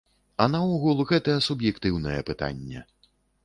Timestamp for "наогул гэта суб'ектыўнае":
0.53-2.19